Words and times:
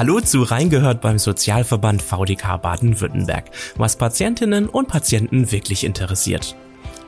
Hallo 0.00 0.18
zu 0.18 0.44
Reingehört 0.44 1.02
beim 1.02 1.18
Sozialverband 1.18 2.00
VDK 2.00 2.56
Baden-Württemberg, 2.56 3.50
was 3.76 3.96
Patientinnen 3.96 4.66
und 4.66 4.88
Patienten 4.88 5.52
wirklich 5.52 5.84
interessiert. 5.84 6.56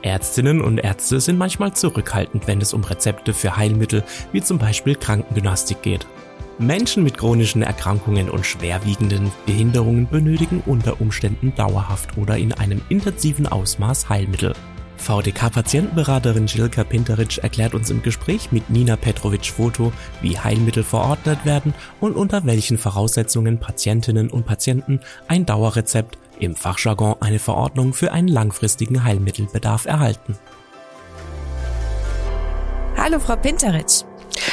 Ärztinnen 0.03 0.61
und 0.61 0.77
Ärzte 0.77 1.19
sind 1.19 1.39
manchmal 1.39 1.73
zurückhaltend, 1.73 2.45
wenn 2.45 2.61
es 2.61 2.71
um 2.71 2.83
Rezepte 2.83 3.33
für 3.33 3.57
Heilmittel 3.57 4.03
wie 4.31 4.43
zum 4.43 4.59
Beispiel 4.59 4.93
Krankengymnastik 4.93 5.81
geht. 5.81 6.05
Menschen 6.59 7.01
mit 7.01 7.17
chronischen 7.17 7.63
Erkrankungen 7.63 8.29
und 8.29 8.45
schwerwiegenden 8.45 9.31
Behinderungen 9.47 10.07
benötigen 10.07 10.61
unter 10.63 11.01
Umständen 11.01 11.55
dauerhaft 11.55 12.15
oder 12.19 12.37
in 12.37 12.53
einem 12.53 12.79
intensiven 12.89 13.47
Ausmaß 13.47 14.09
Heilmittel. 14.09 14.53
VDK-Patientenberaterin 15.03 16.47
Jilka 16.47 16.83
Pinteric 16.83 17.37
erklärt 17.39 17.73
uns 17.73 17.89
im 17.89 18.01
Gespräch 18.01 18.51
mit 18.51 18.69
Nina 18.69 18.95
Petrovic-Foto, 18.95 19.91
wie 20.21 20.39
Heilmittel 20.39 20.83
verordnet 20.83 21.45
werden 21.45 21.73
und 21.99 22.15
unter 22.15 22.45
welchen 22.45 22.77
Voraussetzungen 22.77 23.59
Patientinnen 23.59 24.29
und 24.29 24.45
Patienten 24.45 25.01
ein 25.27 25.45
Dauerrezept, 25.45 26.17
im 26.39 26.55
Fachjargon 26.55 27.15
eine 27.19 27.39
Verordnung 27.39 27.93
für 27.93 28.11
einen 28.11 28.27
langfristigen 28.27 29.03
Heilmittelbedarf 29.03 29.85
erhalten. 29.85 30.37
Hallo 32.97 33.19
Frau 33.19 33.35
Pinteric. 33.35 34.05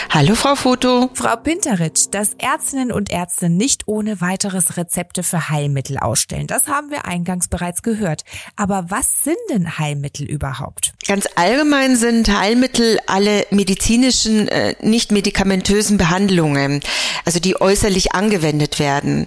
Hallo 0.09 0.35
Frau 0.35 0.55
Foto. 0.55 1.11
Frau 1.15 1.37
Pinteritsch, 1.37 2.07
dass 2.11 2.35
Ärztinnen 2.39 2.91
und 2.91 3.11
Ärzte 3.11 3.49
nicht 3.51 3.87
ohne 3.87 4.21
weiteres 4.21 4.77
Rezepte 4.77 5.23
für 5.23 5.51
Heilmittel 5.51 5.99
ausstellen, 5.99 6.47
das 6.47 6.67
haben 6.67 6.91
wir 6.91 7.05
eingangs 7.05 7.49
bereits 7.49 7.83
gehört. 7.83 8.25
Aber 8.57 8.87
was 8.89 9.23
sind 9.23 9.37
denn 9.51 9.79
Heilmittel 9.79 10.27
überhaupt? 10.27 10.93
Ganz 11.07 11.27
allgemein 11.37 11.97
sind 11.97 12.29
Heilmittel 12.37 12.99
alle 13.07 13.47
medizinischen, 13.51 14.49
äh, 14.49 14.75
nicht 14.81 15.13
medikamentösen 15.13 15.99
Behandlungen, 15.99 16.81
also 17.25 17.39
die 17.39 17.61
äußerlich 17.61 18.13
angewendet 18.13 18.79
werden. 18.79 19.27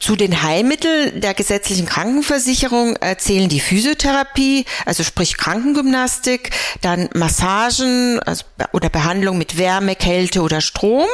Zu 0.00 0.16
den 0.16 0.42
Heilmitteln 0.42 1.20
der 1.20 1.32
gesetzlichen 1.32 1.86
Krankenversicherung 1.86 2.98
zählen 3.18 3.48
die 3.48 3.60
Physiotherapie, 3.60 4.64
also 4.84 5.04
sprich 5.04 5.36
Krankengymnastik, 5.36 6.50
dann 6.80 7.08
Massagen 7.14 8.18
also, 8.20 8.44
oder 8.72 8.88
Behandlung 8.88 9.38
mit 9.38 9.58
Wärme, 9.58 9.85
Kälte 9.94 10.42
oder 10.42 10.60
Strom, 10.60 11.06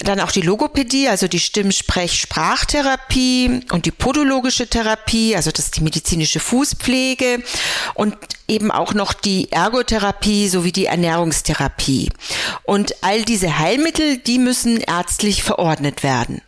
dann 0.00 0.18
auch 0.20 0.32
die 0.32 0.40
Logopädie, 0.40 1.08
also 1.08 1.28
die 1.28 1.40
Stimm-Sprech-Sprachtherapie 1.40 3.60
und 3.70 3.84
die 3.86 3.90
podologische 3.90 4.68
Therapie, 4.68 5.36
also 5.36 5.50
das 5.50 5.66
ist 5.66 5.76
die 5.76 5.82
medizinische 5.82 6.40
Fußpflege 6.40 7.42
und 7.94 8.16
eben 8.48 8.70
auch 8.70 8.94
noch 8.94 9.12
die 9.12 9.52
Ergotherapie 9.52 10.48
sowie 10.48 10.72
die 10.72 10.86
Ernährungstherapie. 10.86 12.08
Und 12.64 12.94
all 13.02 13.22
diese 13.22 13.58
Heilmittel, 13.58 14.16
die 14.18 14.38
müssen 14.38 14.78
ärztlich 14.78 15.42
verordnet 15.42 16.02
werden. 16.02 16.40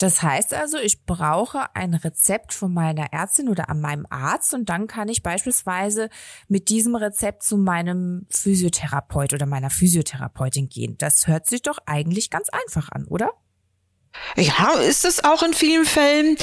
Das 0.00 0.22
heißt 0.22 0.54
also, 0.54 0.78
ich 0.78 1.04
brauche 1.04 1.76
ein 1.76 1.92
Rezept 1.92 2.54
von 2.54 2.72
meiner 2.72 3.12
Ärztin 3.12 3.50
oder 3.50 3.68
an 3.68 3.82
meinem 3.82 4.06
Arzt 4.08 4.54
und 4.54 4.70
dann 4.70 4.86
kann 4.86 5.10
ich 5.10 5.22
beispielsweise 5.22 6.08
mit 6.48 6.70
diesem 6.70 6.94
Rezept 6.94 7.42
zu 7.42 7.58
meinem 7.58 8.26
Physiotherapeut 8.30 9.34
oder 9.34 9.44
meiner 9.44 9.68
Physiotherapeutin 9.68 10.70
gehen. 10.70 10.96
Das 10.96 11.26
hört 11.26 11.46
sich 11.46 11.60
doch 11.60 11.78
eigentlich 11.84 12.30
ganz 12.30 12.48
einfach 12.48 12.90
an, 12.90 13.04
oder? 13.04 13.32
Ja, 14.36 14.72
ist 14.80 15.04
es 15.04 15.22
auch 15.22 15.42
in 15.42 15.52
vielen 15.52 15.84
Fällen. 15.84 16.38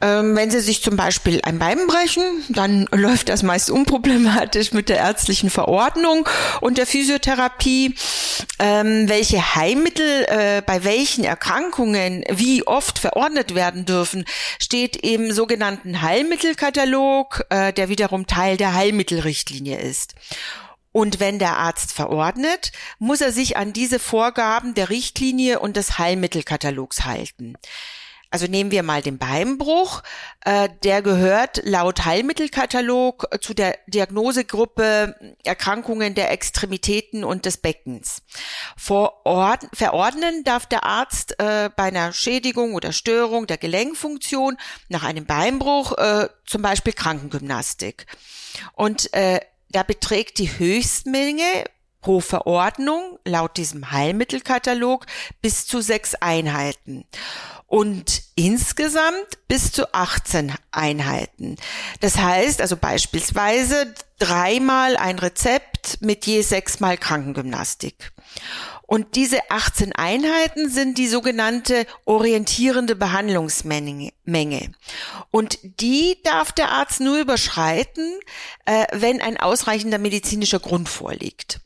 Ähm, 0.00 0.34
wenn 0.36 0.50
Sie 0.50 0.60
sich 0.60 0.82
zum 0.82 0.96
Beispiel 0.96 1.40
ein 1.44 1.58
Bein 1.58 1.86
brechen, 1.86 2.22
dann 2.48 2.86
läuft 2.92 3.28
das 3.28 3.42
meist 3.42 3.70
unproblematisch 3.70 4.72
mit 4.72 4.88
der 4.88 4.98
ärztlichen 4.98 5.50
Verordnung 5.50 6.28
und 6.60 6.78
der 6.78 6.86
Physiotherapie. 6.86 7.94
Ähm, 8.58 9.08
welche 9.08 9.54
Heilmittel 9.54 10.24
äh, 10.28 10.62
bei 10.66 10.84
welchen 10.84 11.24
Erkrankungen 11.24 12.24
wie 12.28 12.66
oft 12.66 12.98
verordnet 12.98 13.54
werden 13.54 13.84
dürfen, 13.86 14.24
steht 14.60 14.96
im 14.96 15.32
sogenannten 15.32 16.02
Heilmittelkatalog, 16.02 17.46
äh, 17.50 17.72
der 17.72 17.88
wiederum 17.88 18.26
Teil 18.26 18.56
der 18.56 18.74
Heilmittelrichtlinie 18.74 19.78
ist. 19.78 20.14
Und 20.90 21.18
wenn 21.18 21.38
der 21.38 21.56
Arzt 21.56 21.92
verordnet, 21.92 22.72
muss 22.98 23.20
er 23.20 23.32
sich 23.32 23.56
an 23.56 23.72
diese 23.72 23.98
Vorgaben 23.98 24.74
der 24.74 24.90
Richtlinie 24.90 25.60
und 25.60 25.76
des 25.76 25.98
Heilmittelkatalogs 25.98 27.04
halten. 27.04 27.54
Also 28.34 28.48
nehmen 28.48 28.72
wir 28.72 28.82
mal 28.82 29.00
den 29.00 29.16
Beinbruch. 29.16 30.02
Äh, 30.44 30.68
der 30.82 31.02
gehört 31.02 31.60
laut 31.62 32.04
Heilmittelkatalog 32.04 33.28
zu 33.40 33.54
der 33.54 33.78
Diagnosegruppe 33.86 35.36
Erkrankungen 35.44 36.16
der 36.16 36.32
Extremitäten 36.32 37.22
und 37.22 37.46
des 37.46 37.58
Beckens. 37.58 38.22
Verordnen 38.76 40.42
darf 40.42 40.66
der 40.66 40.82
Arzt 40.82 41.38
äh, 41.38 41.70
bei 41.76 41.84
einer 41.84 42.12
Schädigung 42.12 42.74
oder 42.74 42.90
Störung 42.90 43.46
der 43.46 43.56
Gelenkfunktion 43.56 44.56
nach 44.88 45.04
einem 45.04 45.26
Beinbruch 45.26 45.96
äh, 45.96 46.28
zum 46.44 46.60
Beispiel 46.60 46.92
Krankengymnastik. 46.92 48.06
Und 48.72 49.14
äh, 49.14 49.38
da 49.70 49.84
beträgt 49.84 50.38
die 50.38 50.58
Höchstmenge 50.58 51.66
pro 52.04 52.20
Verordnung 52.20 53.18
laut 53.24 53.56
diesem 53.56 53.90
Heilmittelkatalog 53.90 55.06
bis 55.40 55.66
zu 55.66 55.80
sechs 55.80 56.14
Einheiten 56.14 57.06
und 57.66 58.20
insgesamt 58.34 59.38
bis 59.48 59.72
zu 59.72 59.94
18 59.94 60.52
Einheiten. 60.70 61.56
Das 62.00 62.18
heißt 62.18 62.60
also 62.60 62.76
beispielsweise 62.76 63.94
dreimal 64.18 64.98
ein 64.98 65.18
Rezept 65.18 66.02
mit 66.02 66.26
je 66.26 66.42
sechsmal 66.42 66.98
Krankengymnastik. 66.98 68.12
Und 68.86 69.16
diese 69.16 69.38
18 69.50 69.92
Einheiten 69.92 70.68
sind 70.68 70.98
die 70.98 71.08
sogenannte 71.08 71.86
orientierende 72.04 72.96
Behandlungsmenge. 72.96 74.12
Und 75.30 75.58
die 75.62 76.18
darf 76.22 76.52
der 76.52 76.70
Arzt 76.70 77.00
nur 77.00 77.18
überschreiten, 77.18 78.20
äh, 78.66 78.86
wenn 78.92 79.22
ein 79.22 79.38
ausreichender 79.38 79.98
medizinischer 79.98 80.60
Grund 80.60 80.88
vorliegt. 80.88 81.60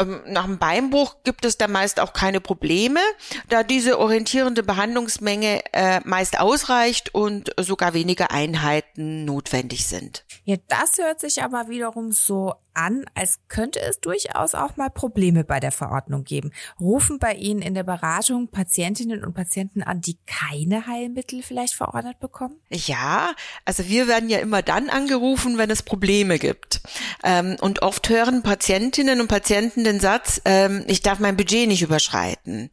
Ähm, 0.00 0.20
nach 0.26 0.44
dem 0.44 0.58
Beinbruch 0.58 1.16
gibt 1.24 1.44
es 1.44 1.58
da 1.58 1.68
meist 1.68 2.00
auch 2.00 2.12
keine 2.12 2.40
Probleme, 2.40 3.00
da 3.48 3.62
diese 3.62 3.98
orientierende 3.98 4.62
Behandlungsmenge 4.62 5.62
äh, 5.72 6.00
meist 6.04 6.38
ausreicht 6.38 7.14
und 7.14 7.52
sogar 7.58 7.94
weniger 7.94 8.30
Einheiten 8.30 9.24
notwendig 9.24 9.86
sind. 9.86 10.24
Ja, 10.44 10.56
das 10.68 10.98
hört 10.98 11.20
sich 11.20 11.42
aber 11.42 11.68
wiederum 11.68 12.12
so 12.12 12.54
an, 12.78 13.04
als 13.14 13.40
könnte 13.48 13.80
es 13.80 14.00
durchaus 14.00 14.54
auch 14.54 14.76
mal 14.76 14.88
Probleme 14.88 15.44
bei 15.44 15.60
der 15.60 15.72
Verordnung 15.72 16.24
geben. 16.24 16.52
Rufen 16.80 17.18
bei 17.18 17.34
Ihnen 17.34 17.60
in 17.60 17.74
der 17.74 17.82
Beratung 17.82 18.48
Patientinnen 18.48 19.24
und 19.24 19.34
Patienten 19.34 19.82
an, 19.82 20.00
die 20.00 20.16
keine 20.26 20.86
Heilmittel 20.86 21.42
vielleicht 21.42 21.74
verordnet 21.74 22.20
bekommen? 22.20 22.56
Ja, 22.70 23.34
also 23.64 23.88
wir 23.88 24.06
werden 24.06 24.28
ja 24.28 24.38
immer 24.38 24.62
dann 24.62 24.90
angerufen, 24.90 25.58
wenn 25.58 25.70
es 25.70 25.82
Probleme 25.82 26.38
gibt. 26.38 26.80
Ähm, 27.24 27.56
und 27.60 27.82
oft 27.82 28.08
hören 28.08 28.42
Patientinnen 28.42 29.20
und 29.20 29.28
Patienten 29.28 29.82
den 29.84 29.98
Satz, 29.98 30.40
ähm, 30.44 30.84
ich 30.86 31.02
darf 31.02 31.18
mein 31.18 31.36
Budget 31.36 31.66
nicht 31.66 31.82
überschreiten. 31.82 32.70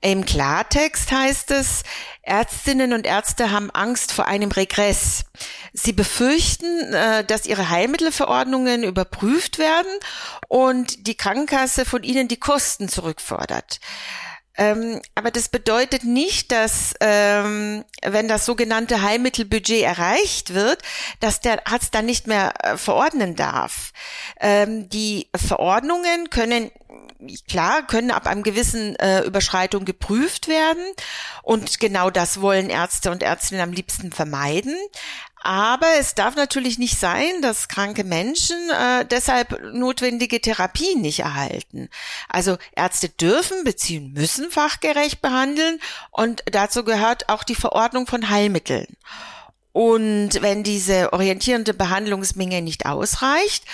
Im 0.00 0.24
Klartext 0.24 1.10
heißt 1.10 1.50
es, 1.50 1.82
Ärztinnen 2.22 2.92
und 2.92 3.06
Ärzte 3.06 3.50
haben 3.50 3.70
Angst 3.70 4.12
vor 4.12 4.26
einem 4.26 4.50
Regress. 4.50 5.24
Sie 5.72 5.92
befürchten, 5.92 6.92
äh, 6.92 7.24
dass 7.24 7.46
ihre 7.46 7.70
Heilmittelverordnungen 7.70 8.84
überprüft 8.84 9.37
werden 9.58 9.92
und 10.48 11.06
die 11.06 11.16
Krankenkasse 11.16 11.84
von 11.84 12.02
ihnen 12.02 12.28
die 12.28 12.40
Kosten 12.40 12.88
zurückfordert. 12.88 13.80
Ähm, 14.58 15.00
aber 15.14 15.30
das 15.30 15.48
bedeutet 15.48 16.02
nicht, 16.02 16.50
dass 16.50 16.92
ähm, 17.00 17.84
wenn 18.02 18.26
das 18.26 18.44
sogenannte 18.44 19.02
Heilmittelbudget 19.02 19.84
erreicht 19.84 20.52
wird, 20.52 20.82
dass 21.20 21.40
der 21.40 21.68
Arzt 21.68 21.94
dann 21.94 22.06
nicht 22.06 22.26
mehr 22.26 22.52
äh, 22.64 22.76
verordnen 22.76 23.36
darf. 23.36 23.92
Ähm, 24.40 24.88
die 24.88 25.28
Verordnungen 25.36 26.28
können 26.30 26.72
klar, 27.48 27.86
können 27.86 28.10
ab 28.10 28.26
einem 28.26 28.42
gewissen 28.42 28.96
äh, 28.96 29.22
Überschreitung 29.22 29.84
geprüft 29.84 30.48
werden. 30.48 30.82
Und 31.42 31.80
genau 31.80 32.10
das 32.10 32.40
wollen 32.40 32.70
Ärzte 32.70 33.10
und 33.10 33.22
Ärztinnen 33.22 33.62
am 33.62 33.72
liebsten 33.72 34.12
vermeiden. 34.12 34.76
Aber 35.40 35.86
es 35.98 36.14
darf 36.14 36.34
natürlich 36.34 36.78
nicht 36.78 36.98
sein, 36.98 37.42
dass 37.42 37.68
kranke 37.68 38.04
Menschen 38.04 38.56
äh, 38.70 39.04
deshalb 39.04 39.72
notwendige 39.72 40.40
Therapien 40.40 41.00
nicht 41.00 41.20
erhalten. 41.20 41.88
Also 42.28 42.58
Ärzte 42.74 43.08
dürfen 43.08 43.64
beziehen 43.64 44.12
müssen 44.12 44.50
fachgerecht 44.50 45.22
behandeln 45.22 45.80
und 46.10 46.42
dazu 46.50 46.84
gehört 46.84 47.28
auch 47.28 47.44
die 47.44 47.54
Verordnung 47.54 48.06
von 48.06 48.30
Heilmitteln. 48.30 48.86
Und 49.72 50.42
wenn 50.42 50.64
diese 50.64 51.12
orientierende 51.12 51.72
Behandlungsmenge 51.72 52.62
nicht 52.62 52.86
ausreicht, 52.86 53.64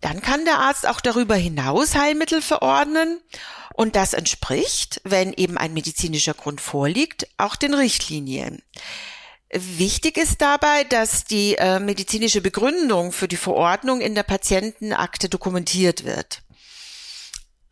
dann 0.00 0.22
kann 0.22 0.44
der 0.44 0.58
Arzt 0.58 0.86
auch 0.86 1.00
darüber 1.00 1.34
hinaus 1.34 1.94
Heilmittel 1.94 2.40
verordnen 2.40 3.20
und 3.74 3.96
das 3.96 4.12
entspricht, 4.12 5.00
wenn 5.04 5.32
eben 5.32 5.58
ein 5.58 5.74
medizinischer 5.74 6.34
Grund 6.34 6.60
vorliegt, 6.60 7.26
auch 7.36 7.56
den 7.56 7.74
Richtlinien. 7.74 8.62
Wichtig 9.52 10.16
ist 10.16 10.40
dabei, 10.40 10.84
dass 10.84 11.24
die 11.24 11.56
äh, 11.56 11.80
medizinische 11.80 12.40
Begründung 12.40 13.10
für 13.10 13.26
die 13.26 13.36
Verordnung 13.36 14.00
in 14.00 14.14
der 14.14 14.22
Patientenakte 14.22 15.28
dokumentiert 15.28 16.04
wird. 16.04 16.42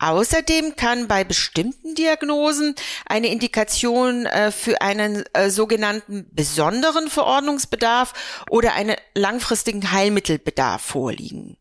Außerdem 0.00 0.76
kann 0.76 1.08
bei 1.08 1.24
bestimmten 1.24 1.94
Diagnosen 1.94 2.74
eine 3.06 3.28
Indikation 3.28 4.26
äh, 4.26 4.50
für 4.50 4.80
einen 4.80 5.24
äh, 5.34 5.50
sogenannten 5.50 6.26
besonderen 6.32 7.08
Verordnungsbedarf 7.08 8.12
oder 8.48 8.74
einen 8.74 8.96
langfristigen 9.14 9.90
Heilmittelbedarf 9.90 10.82
vorliegen. 10.82 11.56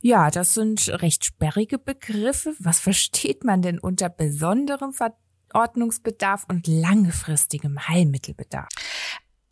Ja, 0.00 0.30
das 0.30 0.54
sind 0.54 0.88
recht 0.88 1.24
sperrige 1.24 1.78
Begriffe. 1.78 2.54
Was 2.58 2.78
versteht 2.78 3.44
man 3.44 3.60
denn 3.60 3.78
unter 3.78 4.08
besonderem 4.08 4.92
Verordnungsbedarf 4.92 6.44
und 6.48 6.66
langfristigem 6.66 7.88
Heilmittelbedarf? 7.88 8.68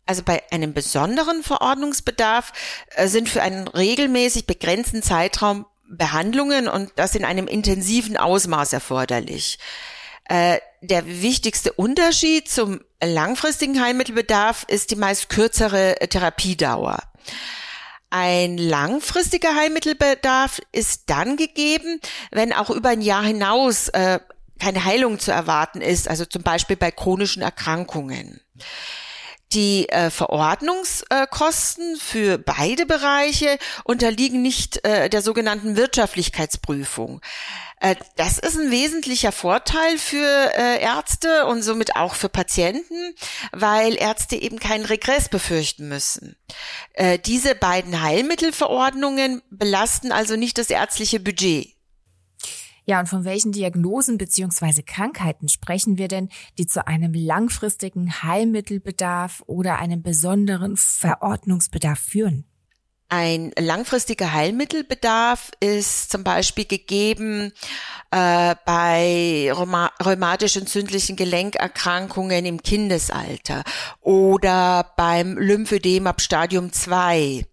Also 0.05 0.23
bei 0.23 0.43
einem 0.51 0.73
besonderen 0.73 1.43
Verordnungsbedarf 1.43 2.53
äh, 2.95 3.07
sind 3.07 3.29
für 3.29 3.41
einen 3.41 3.67
regelmäßig 3.67 4.45
begrenzten 4.45 5.01
Zeitraum 5.01 5.65
Behandlungen 5.87 6.67
und 6.67 6.91
das 6.95 7.15
in 7.15 7.25
einem 7.25 7.47
intensiven 7.47 8.17
Ausmaß 8.17 8.73
erforderlich. 8.73 9.59
Äh, 10.27 10.59
der 10.81 11.05
wichtigste 11.05 11.73
Unterschied 11.73 12.49
zum 12.49 12.81
langfristigen 13.03 13.81
Heilmittelbedarf 13.81 14.65
ist 14.67 14.91
die 14.91 14.95
meist 14.95 15.29
kürzere 15.29 15.95
Therapiedauer. 16.09 16.99
Ein 18.09 18.57
langfristiger 18.57 19.55
Heilmittelbedarf 19.55 20.61
ist 20.71 21.03
dann 21.07 21.37
gegeben, 21.37 21.99
wenn 22.31 22.53
auch 22.53 22.69
über 22.69 22.89
ein 22.89 23.01
Jahr 23.01 23.23
hinaus 23.23 23.89
äh, 23.89 24.19
keine 24.59 24.85
Heilung 24.85 25.19
zu 25.19 25.31
erwarten 25.31 25.81
ist, 25.81 26.07
also 26.07 26.25
zum 26.25 26.41
Beispiel 26.41 26.77
bei 26.77 26.91
chronischen 26.91 27.41
Erkrankungen. 27.41 28.41
Die 29.53 29.87
äh, 29.89 30.09
Verordnungskosten 30.09 31.97
für 31.97 32.37
beide 32.37 32.85
Bereiche 32.85 33.57
unterliegen 33.83 34.41
nicht 34.41 34.83
äh, 34.85 35.09
der 35.09 35.21
sogenannten 35.21 35.77
Wirtschaftlichkeitsprüfung. 35.77 37.21
Äh, 37.79 37.95
das 38.15 38.39
ist 38.39 38.57
ein 38.57 38.71
wesentlicher 38.71 39.31
Vorteil 39.31 39.97
für 39.97 40.17
äh, 40.57 40.81
Ärzte 40.81 41.45
und 41.45 41.61
somit 41.61 41.95
auch 41.95 42.15
für 42.15 42.29
Patienten, 42.29 43.13
weil 43.51 43.95
Ärzte 43.95 44.35
eben 44.35 44.59
keinen 44.59 44.85
Regress 44.85 45.29
befürchten 45.29 45.87
müssen. 45.87 46.35
Äh, 46.93 47.19
diese 47.19 47.55
beiden 47.55 48.01
Heilmittelverordnungen 48.01 49.41
belasten 49.49 50.11
also 50.11 50.35
nicht 50.35 50.57
das 50.57 50.69
ärztliche 50.69 51.19
Budget. 51.19 51.74
Ja, 52.85 52.99
und 52.99 53.09
von 53.09 53.25
welchen 53.25 53.51
Diagnosen 53.51 54.17
beziehungsweise 54.17 54.83
Krankheiten 54.83 55.49
sprechen 55.49 55.97
wir 55.97 56.07
denn, 56.07 56.29
die 56.57 56.67
zu 56.67 56.85
einem 56.85 57.13
langfristigen 57.13 58.21
Heilmittelbedarf 58.21 59.43
oder 59.47 59.79
einem 59.79 60.03
besonderen 60.03 60.77
Verordnungsbedarf 60.77 61.99
führen? 61.99 62.45
Ein 63.07 63.51
langfristiger 63.57 64.33
Heilmittelbedarf 64.33 65.51
ist 65.59 66.11
zum 66.11 66.23
Beispiel 66.23 66.65
gegeben 66.65 67.53
äh, 68.09 68.55
bei 68.65 69.51
rheumatisch 69.53 70.57
entzündlichen 70.57 71.15
Gelenkerkrankungen 71.15 72.45
im 72.45 72.63
Kindesalter 72.63 73.63
oder 74.01 74.91
beim 74.97 75.37
Lymphödem 75.37 76.07
ab 76.07 76.19
Stadium 76.19 76.73
2 76.73 77.45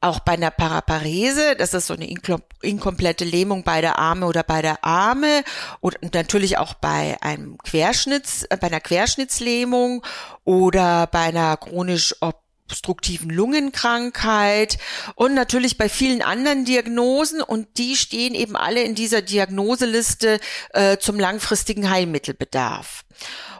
auch 0.00 0.20
bei 0.20 0.32
einer 0.32 0.50
Paraparese, 0.50 1.56
das 1.56 1.74
ist 1.74 1.86
so 1.86 1.94
eine 1.94 2.08
inkomplette 2.08 3.24
Lähmung 3.24 3.64
beider 3.64 3.98
Arme 3.98 4.26
oder 4.26 4.42
beider 4.42 4.84
Arme. 4.84 5.42
Und 5.80 5.96
natürlich 6.14 6.58
auch 6.58 6.74
bei 6.74 7.16
einem 7.22 7.58
Querschnitts, 7.58 8.44
äh, 8.44 8.56
bei 8.60 8.68
einer 8.68 8.80
Querschnittslähmung 8.80 10.04
oder 10.44 11.06
bei 11.06 11.20
einer 11.20 11.56
chronisch 11.56 12.14
obstruktiven 12.20 13.30
Lungenkrankheit. 13.30 14.78
Und 15.14 15.34
natürlich 15.34 15.78
bei 15.78 15.88
vielen 15.88 16.22
anderen 16.22 16.64
Diagnosen. 16.64 17.40
Und 17.40 17.78
die 17.78 17.96
stehen 17.96 18.34
eben 18.34 18.56
alle 18.56 18.82
in 18.82 18.94
dieser 18.94 19.22
Diagnoseliste 19.22 20.40
äh, 20.70 20.98
zum 20.98 21.18
langfristigen 21.18 21.90
Heilmittelbedarf. 21.90 23.04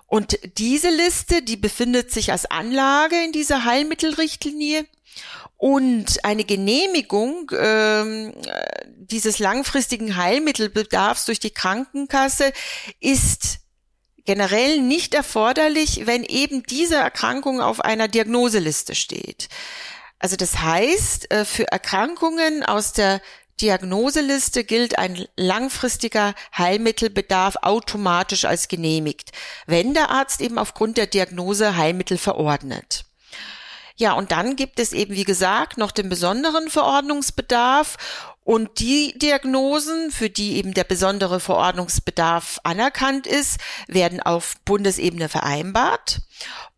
Und 0.07 0.39
diese 0.59 0.91
Liste, 0.91 1.43
die 1.43 1.57
befindet 1.57 2.13
sich 2.13 2.31
als 2.31 2.49
Anlage 2.49 3.17
in 3.25 3.33
dieser 3.33 3.65
Heilmittelrichtlinie 3.65 4.87
und 5.57 6.25
eine 6.25 6.45
Genehmigung 6.45 7.51
ähm, 7.59 8.35
dieses 8.97 9.39
langfristigen 9.39 10.17
Heilmittelbedarfs 10.17 11.25
durch 11.25 11.41
die 11.41 11.51
Krankenkasse 11.51 12.53
ist 13.01 13.59
generell 14.27 14.83
nicht 14.83 15.15
erforderlich, 15.15 16.07
wenn 16.07 16.25
eben 16.25 16.65
diese 16.65 16.97
Erkrankung 16.97 17.61
auf 17.61 17.81
einer 17.81 18.09
Diagnoseliste 18.09 18.95
steht. 18.95 19.49
Also 20.19 20.37
das 20.37 20.59
heißt, 20.59 21.31
äh, 21.31 21.45
für 21.45 21.71
Erkrankungen 21.71 22.63
aus 22.63 22.93
der 22.93 23.23
Diagnoseliste 23.61 24.65
gilt 24.65 24.99
ein 24.99 25.27
langfristiger 25.37 26.35
Heilmittelbedarf 26.57 27.57
automatisch 27.63 28.45
als 28.45 28.69
genehmigt, 28.69 29.33
wenn 29.67 29.95
der 29.95 30.11
Arzt 30.11 30.43
eben 30.43 30.59
aufgrund 30.59 30.99
der 30.99 31.07
Diagnose 31.07 31.77
Heilmittel 31.77 32.19
verordnet. 32.19 33.06
Ja, 33.97 34.13
und 34.13 34.31
dann 34.31 34.57
gibt 34.57 34.79
es 34.79 34.93
eben, 34.93 35.15
wie 35.15 35.25
gesagt, 35.25 35.79
noch 35.79 35.91
den 35.91 36.09
besonderen 36.09 36.69
Verordnungsbedarf 36.69 37.97
und 38.45 38.79
die 38.79 39.19
Diagnosen, 39.19 40.13
für 40.13 40.31
die 40.31 40.57
eben 40.57 40.73
der 40.73 40.85
besondere 40.85 41.41
Verordnungsbedarf 41.41 42.61
anerkannt 42.63 43.27
ist, 43.27 43.59
werden 43.89 44.21
auf 44.21 44.55
Bundesebene 44.65 45.29
vereinbart. 45.29 46.21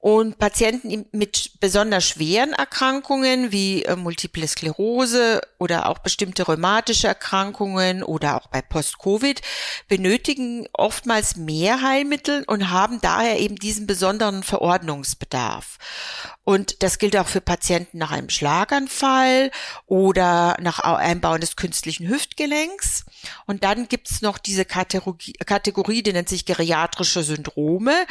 Und 0.00 0.38
Patienten 0.38 1.06
mit 1.10 1.58
besonders 1.58 2.04
schweren 2.04 2.52
Erkrankungen 2.52 3.50
wie 3.50 3.84
äh, 3.84 3.96
Multiple 3.96 4.46
Sklerose 4.46 5.40
oder 5.58 5.88
auch 5.88 5.98
bestimmte 5.98 6.44
rheumatische 6.44 7.08
Erkrankungen 7.08 8.04
oder 8.04 8.36
auch 8.36 8.46
bei 8.46 8.62
Post-Covid 8.62 9.42
benötigen 9.88 10.68
oftmals 10.72 11.34
mehr 11.34 11.82
Heilmittel 11.82 12.44
und 12.46 12.70
haben 12.70 13.00
daher 13.00 13.40
eben 13.40 13.56
diesen 13.56 13.88
besonderen 13.88 14.44
Verordnungsbedarf. 14.44 15.78
Und 16.44 16.84
das 16.84 16.98
gilt 16.98 17.16
auch 17.16 17.26
für 17.26 17.40
Patienten 17.40 17.98
nach 17.98 18.12
einem 18.12 18.30
Schlaganfall 18.30 19.50
oder 19.86 20.56
nach 20.60 20.78
Einbau 20.78 21.38
des 21.38 21.56
künstlichen 21.56 22.08
Hüftgelenks. 22.08 23.04
Und 23.46 23.64
dann 23.64 23.88
gibt's 23.88 24.22
noch 24.22 24.38
diese 24.38 24.64
Kategorie, 24.64 25.32
Kategorie, 25.44 26.02
die 26.02 26.12
nennt 26.12 26.28
sich 26.28 26.44
geriatrische 26.44 27.22
Syndrome. 27.22 28.06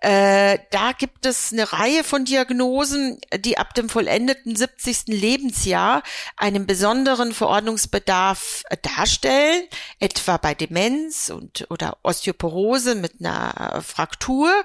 Äh, 0.00 0.58
da 0.70 0.92
gibt 0.92 1.26
es 1.26 1.52
eine 1.52 1.72
Reihe 1.72 2.04
von 2.04 2.24
Diagnosen, 2.24 3.18
die 3.38 3.58
ab 3.58 3.74
dem 3.74 3.88
vollendeten 3.88 4.56
70. 4.56 5.08
Lebensjahr 5.08 6.02
einen 6.36 6.66
besonderen 6.66 7.32
Verordnungsbedarf 7.32 8.64
darstellen, 8.82 9.64
etwa 10.00 10.36
bei 10.36 10.54
Demenz 10.54 11.30
und 11.30 11.66
oder 11.70 11.98
Osteoporose 12.02 12.94
mit 12.94 13.20
einer 13.20 13.82
Fraktur. 13.82 14.64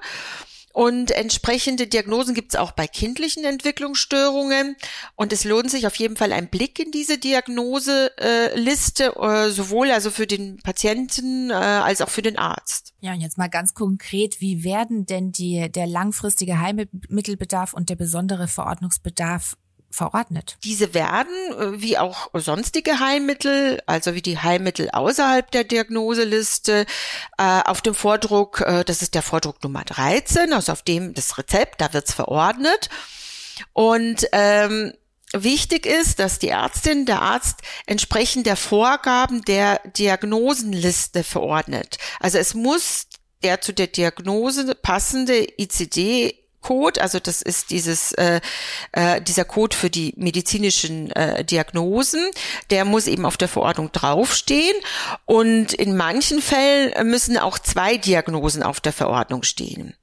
Und 0.73 1.11
entsprechende 1.11 1.87
Diagnosen 1.87 2.33
gibt 2.33 2.53
es 2.53 2.59
auch 2.59 2.71
bei 2.71 2.87
kindlichen 2.87 3.43
Entwicklungsstörungen. 3.43 4.75
Und 5.15 5.33
es 5.33 5.43
lohnt 5.43 5.69
sich 5.69 5.87
auf 5.87 5.95
jeden 5.95 6.15
Fall 6.15 6.33
ein 6.33 6.49
Blick 6.49 6.79
in 6.79 6.91
diese 6.91 7.17
Diagnoseliste, 7.17 9.15
äh, 9.15 9.49
sowohl 9.49 9.91
also 9.91 10.11
für 10.11 10.27
den 10.27 10.57
Patienten 10.57 11.49
äh, 11.49 11.53
als 11.53 12.01
auch 12.01 12.09
für 12.09 12.21
den 12.21 12.37
Arzt. 12.37 12.93
Ja, 13.01 13.13
und 13.13 13.21
jetzt 13.21 13.37
mal 13.37 13.49
ganz 13.49 13.73
konkret, 13.73 14.41
wie 14.41 14.63
werden 14.63 15.05
denn 15.05 15.31
die, 15.31 15.71
der 15.71 15.87
langfristige 15.87 16.59
Heilmittelbedarf 16.59 17.73
und 17.73 17.89
der 17.89 17.95
besondere 17.95 18.47
Verordnungsbedarf 18.47 19.57
verordnet. 19.91 20.57
Diese 20.63 20.93
werden, 20.93 21.35
äh, 21.57 21.81
wie 21.81 21.97
auch 21.97 22.29
sonstige 22.33 22.99
Heilmittel, 22.99 23.81
also 23.85 24.15
wie 24.15 24.21
die 24.21 24.39
Heilmittel 24.39 24.89
außerhalb 24.91 25.51
der 25.51 25.63
Diagnoseliste, 25.63 26.85
äh, 27.37 27.61
auf 27.65 27.81
dem 27.81 27.93
Vordruck, 27.93 28.61
äh, 28.61 28.83
das 28.83 29.01
ist 29.01 29.15
der 29.15 29.21
Vordruck 29.21 29.63
Nummer 29.63 29.83
13, 29.83 30.53
also 30.53 30.71
auf 30.71 30.81
dem 30.81 31.13
das 31.13 31.37
Rezept, 31.37 31.81
da 31.81 31.93
wird's 31.93 32.13
verordnet. 32.13 32.89
Und 33.73 34.27
ähm, 34.31 34.93
Wichtig 35.33 35.85
ist, 35.85 36.19
dass 36.19 36.39
die 36.39 36.49
Ärztin, 36.49 37.05
der 37.05 37.21
Arzt 37.21 37.61
entsprechend 37.85 38.47
der 38.47 38.57
Vorgaben 38.57 39.43
der 39.45 39.79
Diagnosenliste 39.97 41.23
verordnet. 41.23 41.97
Also 42.19 42.37
es 42.37 42.53
muss 42.53 43.07
der 43.41 43.61
zu 43.61 43.73
der 43.73 43.87
Diagnose 43.87 44.75
passende 44.75 45.47
ICD 45.57 46.40
Code, 46.61 47.01
also 47.01 47.19
das 47.19 47.41
ist 47.41 47.71
dieses 47.71 48.11
äh, 48.13 48.39
äh, 48.91 49.21
dieser 49.21 49.45
Code 49.45 49.75
für 49.75 49.89
die 49.89 50.13
medizinischen 50.17 51.11
äh, 51.11 51.43
Diagnosen, 51.43 52.21
der 52.69 52.85
muss 52.85 53.07
eben 53.07 53.25
auf 53.25 53.37
der 53.37 53.47
Verordnung 53.47 53.91
draufstehen 53.91 54.75
und 55.25 55.73
in 55.73 55.97
manchen 55.97 56.41
Fällen 56.41 57.07
müssen 57.07 57.37
auch 57.37 57.59
zwei 57.59 57.97
Diagnosen 57.97 58.63
auf 58.63 58.79
der 58.79 58.93
Verordnung 58.93 59.43
stehen. 59.43 59.95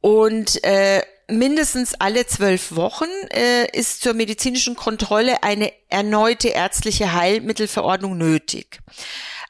Und 0.00 0.62
äh, 0.64 1.02
mindestens 1.28 1.94
alle 1.94 2.26
zwölf 2.26 2.74
Wochen 2.74 3.08
äh, 3.30 3.66
ist 3.72 4.02
zur 4.02 4.14
medizinischen 4.14 4.76
Kontrolle 4.76 5.42
eine 5.42 5.72
erneute 5.88 6.48
ärztliche 6.48 7.12
Heilmittelverordnung 7.12 8.16
nötig. 8.16 8.80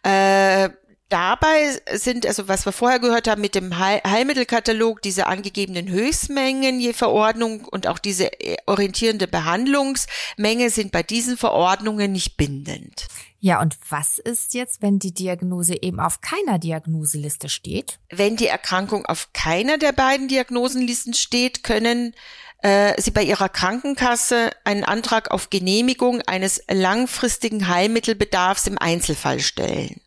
Äh, 0.05 0.71
dabei 1.13 1.79
sind, 1.93 2.27
also 2.27 2.49
was 2.49 2.65
wir 2.65 2.73
vorher 2.73 2.99
gehört 2.99 3.29
haben 3.29 3.43
mit 3.43 3.55
dem 3.55 3.79
Heilmittelkatalog, 3.79 5.03
diese 5.03 5.27
angegebenen 5.27 5.89
Höchstmengen 5.89 6.81
je 6.81 6.95
Verordnung 6.95 7.67
und 7.67 7.87
auch 7.87 7.99
diese 7.99 8.33
äh, 8.41 8.57
orientierende 8.67 9.29
Behandlungsmenge 9.29 10.71
sind 10.71 10.91
bei 10.91 11.03
diesen 11.03 11.37
Verordnungen 11.37 12.13
nicht 12.13 12.37
bindend. 12.37 13.09
Ja, 13.41 13.61
und 13.61 13.77
was 13.91 14.19
ist 14.19 14.55
jetzt, 14.55 14.83
wenn 14.83 14.99
die 14.99 15.13
Diagnose 15.13 15.83
eben 15.83 16.01
auf 16.01 16.21
keiner 16.21 16.59
Diagnoseliste 16.59 17.49
steht? 17.49 17.99
Wenn 18.09 18.37
die 18.37 18.47
Erkrankung 18.47 19.05
auf 19.05 19.33
keiner 19.33 19.79
der 19.79 19.93
beiden 19.93 20.29
Diagnosenlisten 20.29 21.13
steht, 21.13 21.65
können 21.65 22.15
äh, 22.63 22.99
Sie 23.01 23.11
bei 23.11 23.25
Ihrer 23.25 23.49
Krankenkasse 23.49 24.51
einen 24.65 24.85
Antrag 24.85 25.31
auf 25.31 25.51
Genehmigung 25.51 26.23
eines 26.23 26.63
langfristigen 26.71 27.69
Heilmittelbedarfs 27.69 28.69
im 28.69 28.79
Einzelfall 28.79 29.41
stellen. 29.41 30.01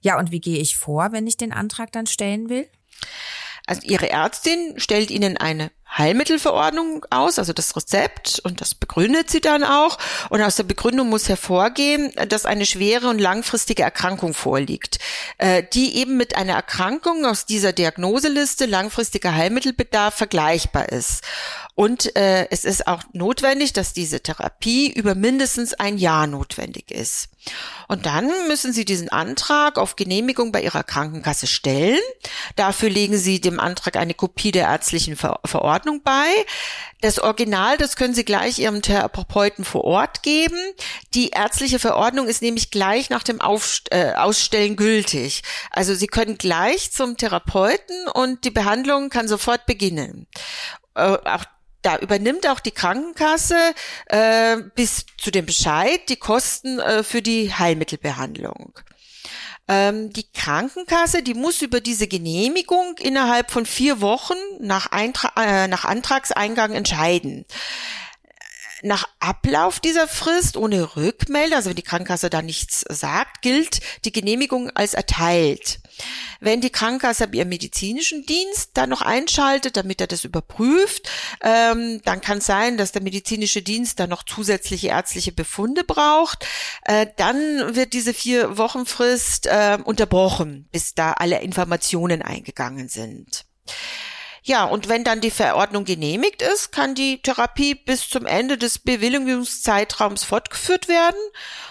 Ja, 0.00 0.18
und 0.18 0.30
wie 0.30 0.40
gehe 0.40 0.58
ich 0.58 0.76
vor, 0.76 1.12
wenn 1.12 1.26
ich 1.26 1.36
den 1.36 1.52
Antrag 1.52 1.92
dann 1.92 2.06
stellen 2.06 2.48
will? 2.48 2.68
Also 3.66 3.82
Ihre 3.82 4.10
Ärztin 4.10 4.74
stellt 4.76 5.10
Ihnen 5.10 5.36
eine 5.36 5.70
Heilmittelverordnung 5.96 7.04
aus, 7.10 7.38
also 7.38 7.52
das 7.52 7.76
Rezept, 7.76 8.40
und 8.44 8.60
das 8.60 8.74
begründet 8.74 9.30
sie 9.30 9.40
dann 9.40 9.62
auch. 9.62 9.98
Und 10.30 10.40
aus 10.40 10.56
der 10.56 10.62
Begründung 10.64 11.08
muss 11.08 11.28
hervorgehen, 11.28 12.12
dass 12.28 12.46
eine 12.46 12.66
schwere 12.66 13.08
und 13.08 13.18
langfristige 13.18 13.82
Erkrankung 13.82 14.34
vorliegt, 14.34 14.98
äh, 15.38 15.62
die 15.72 15.96
eben 15.96 16.16
mit 16.16 16.36
einer 16.36 16.54
Erkrankung 16.54 17.26
aus 17.26 17.46
dieser 17.46 17.72
Diagnoseliste 17.72 18.66
langfristiger 18.66 19.34
Heilmittelbedarf 19.34 20.14
vergleichbar 20.14 20.88
ist. 20.88 21.22
Und 21.74 22.16
äh, 22.16 22.48
es 22.50 22.64
ist 22.64 22.86
auch 22.86 23.02
notwendig, 23.12 23.72
dass 23.72 23.94
diese 23.94 24.20
Therapie 24.20 24.92
über 24.92 25.14
mindestens 25.14 25.72
ein 25.72 25.96
Jahr 25.96 26.26
notwendig 26.26 26.90
ist. 26.90 27.28
Und 27.88 28.06
dann 28.06 28.30
müssen 28.46 28.72
Sie 28.72 28.84
diesen 28.84 29.08
Antrag 29.08 29.78
auf 29.78 29.96
Genehmigung 29.96 30.52
bei 30.52 30.62
Ihrer 30.62 30.84
Krankenkasse 30.84 31.46
stellen. 31.46 31.98
Dafür 32.56 32.90
legen 32.90 33.16
Sie 33.16 33.40
dem 33.40 33.58
Antrag 33.58 33.96
eine 33.96 34.14
Kopie 34.14 34.52
der 34.52 34.68
ärztlichen 34.68 35.16
Ver 35.16 35.40
Verordnung 35.82 36.02
bei. 36.02 36.46
Das 37.00 37.18
Original, 37.18 37.76
das 37.76 37.96
können 37.96 38.14
Sie 38.14 38.24
gleich 38.24 38.58
Ihrem 38.58 38.82
Therapeuten 38.82 39.64
vor 39.64 39.84
Ort 39.84 40.22
geben. 40.22 40.58
Die 41.14 41.30
ärztliche 41.30 41.80
Verordnung 41.80 42.28
ist 42.28 42.42
nämlich 42.42 42.70
gleich 42.70 43.10
nach 43.10 43.24
dem 43.24 43.40
Aufst 43.40 43.92
äh, 43.92 44.12
Ausstellen 44.16 44.76
gültig. 44.76 45.42
Also 45.70 45.94
Sie 45.94 46.06
können 46.06 46.38
gleich 46.38 46.92
zum 46.92 47.16
Therapeuten 47.16 48.08
und 48.14 48.44
die 48.44 48.50
Behandlung 48.50 49.10
kann 49.10 49.26
sofort 49.26 49.66
beginnen. 49.66 50.28
Äh, 50.94 51.18
auch 51.24 51.44
da 51.82 51.98
übernimmt 51.98 52.46
auch 52.46 52.60
die 52.60 52.70
Krankenkasse 52.70 53.56
äh, 54.06 54.58
bis 54.76 55.04
zu 55.18 55.32
dem 55.32 55.46
Bescheid 55.46 56.08
die 56.08 56.16
Kosten 56.16 56.78
äh, 56.78 57.02
für 57.02 57.22
die 57.22 57.52
Heilmittelbehandlung. 57.52 58.72
Ähm, 59.72 60.12
die 60.12 60.26
Krankenkasse, 60.34 61.22
die 61.22 61.34
muss 61.34 61.62
über 61.62 61.80
diese 61.80 62.06
Genehmigung 62.06 62.96
innerhalb 62.98 63.50
von 63.50 63.64
vier 63.64 64.02
Wochen 64.02 64.34
nach, 64.60 64.92
Eintra 64.92 65.32
äh, 65.36 65.66
nach 65.66 65.86
Antragseingang 65.86 66.72
entscheiden 66.72 67.46
nach 68.82 69.08
Ablauf 69.20 69.80
dieser 69.80 70.08
Frist 70.08 70.56
ohne 70.56 70.96
Rückmeldung, 70.96 71.56
also 71.56 71.70
wenn 71.70 71.76
die 71.76 71.82
Krankenkasse 71.82 72.30
da 72.30 72.42
nichts 72.42 72.84
sagt, 72.88 73.42
gilt 73.42 73.80
die 74.04 74.12
Genehmigung 74.12 74.70
als 74.70 74.94
erteilt. 74.94 75.80
Wenn 76.40 76.60
die 76.60 76.70
Krankenkasse 76.70 77.28
ihren 77.32 77.48
medizinischen 77.48 78.26
Dienst 78.26 78.70
dann 78.74 78.90
noch 78.90 79.02
einschaltet, 79.02 79.76
damit 79.76 80.00
er 80.00 80.06
das 80.06 80.24
überprüft, 80.24 81.08
ähm, 81.42 82.00
dann 82.04 82.20
kann 82.20 82.38
es 82.38 82.46
sein, 82.46 82.76
dass 82.76 82.92
der 82.92 83.02
medizinische 83.02 83.62
Dienst 83.62 84.00
dann 84.00 84.10
noch 84.10 84.24
zusätzliche 84.24 84.88
ärztliche 84.88 85.32
Befunde 85.32 85.84
braucht. 85.84 86.46
Äh, 86.84 87.06
dann 87.16 87.76
wird 87.76 87.92
diese 87.92 88.14
vier 88.14 88.58
Wochenfrist 88.58 89.46
äh, 89.46 89.78
unterbrochen, 89.84 90.68
bis 90.72 90.94
da 90.94 91.12
alle 91.12 91.40
Informationen 91.40 92.22
eingegangen 92.22 92.88
sind. 92.88 93.44
Ja, 94.44 94.64
und 94.64 94.88
wenn 94.88 95.04
dann 95.04 95.20
die 95.20 95.30
Verordnung 95.30 95.84
genehmigt 95.84 96.42
ist, 96.42 96.72
kann 96.72 96.96
die 96.96 97.22
Therapie 97.22 97.76
bis 97.76 98.08
zum 98.08 98.26
Ende 98.26 98.58
des 98.58 98.80
Bewilligungszeitraums 98.80 100.24
fortgeführt 100.24 100.88
werden. 100.88 101.18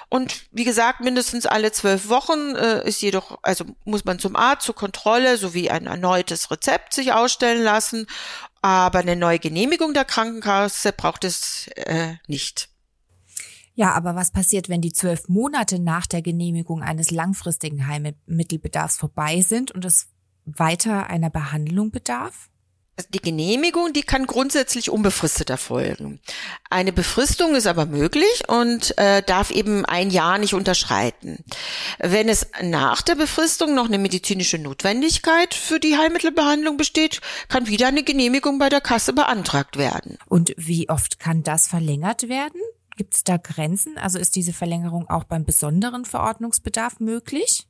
Und 0.07 0.45
wie 0.51 0.63
gesagt, 0.63 1.01
mindestens 1.01 1.45
alle 1.45 1.73
zwölf 1.73 2.07
Wochen 2.07 2.55
äh, 2.55 2.87
ist 2.87 3.01
jedoch, 3.01 3.39
also 3.41 3.65
muss 3.83 4.05
man 4.05 4.19
zum 4.19 4.37
Arzt 4.37 4.65
zur 4.65 4.75
Kontrolle 4.75 5.37
sowie 5.37 5.69
ein 5.69 5.85
erneutes 5.85 6.49
Rezept 6.49 6.93
sich 6.93 7.11
ausstellen 7.11 7.61
lassen. 7.61 8.07
Aber 8.61 8.99
eine 8.99 9.17
neue 9.17 9.39
Genehmigung 9.39 9.93
der 9.93 10.05
Krankenkasse 10.05 10.93
braucht 10.93 11.25
es 11.25 11.67
äh, 11.75 12.15
nicht. 12.27 12.69
Ja, 13.73 13.93
aber 13.93 14.15
was 14.15 14.31
passiert, 14.31 14.69
wenn 14.69 14.81
die 14.81 14.93
zwölf 14.93 15.27
Monate 15.27 15.79
nach 15.79 16.07
der 16.07 16.21
Genehmigung 16.21 16.83
eines 16.83 17.11
langfristigen 17.11 17.87
Heilmittelbedarfs 17.87 18.97
vorbei 18.97 19.41
sind 19.41 19.71
und 19.71 19.83
es 19.83 20.07
weiter 20.45 21.07
einer 21.07 21.29
Behandlung 21.29 21.91
bedarf? 21.91 22.49
Also 22.97 23.09
die 23.13 23.21
Genehmigung, 23.21 23.93
die 23.93 24.03
kann 24.03 24.27
grundsätzlich 24.27 24.89
unbefristet 24.89 25.49
erfolgen. 25.49 26.19
Eine 26.69 26.91
Befristung 26.91 27.55
ist 27.55 27.65
aber 27.65 27.85
möglich 27.85 28.43
und 28.47 28.97
äh, 28.97 29.23
darf 29.23 29.49
eben 29.49 29.85
ein 29.85 30.09
Jahr 30.09 30.37
nicht 30.37 30.53
unterschreiten. 30.53 31.43
Wenn 31.99 32.27
es 32.27 32.47
nach 32.61 33.01
der 33.01 33.15
Befristung 33.15 33.75
noch 33.75 33.85
eine 33.85 33.97
medizinische 33.97 34.57
Notwendigkeit 34.57 35.53
für 35.53 35.79
die 35.79 35.97
Heilmittelbehandlung 35.97 36.77
besteht, 36.77 37.21
kann 37.47 37.67
wieder 37.67 37.87
eine 37.87 38.03
Genehmigung 38.03 38.59
bei 38.59 38.69
der 38.69 38.81
Kasse 38.81 39.13
beantragt 39.13 39.77
werden. 39.77 40.17
Und 40.27 40.53
wie 40.57 40.89
oft 40.89 41.17
kann 41.17 41.43
das 41.43 41.67
verlängert 41.67 42.27
werden? 42.27 42.61
Gibt 42.97 43.15
es 43.15 43.23
da 43.23 43.37
Grenzen? 43.37 43.97
Also 43.97 44.19
ist 44.19 44.35
diese 44.35 44.53
Verlängerung 44.53 45.09
auch 45.09 45.23
beim 45.23 45.45
besonderen 45.45 46.05
Verordnungsbedarf 46.05 46.99
möglich? 46.99 47.67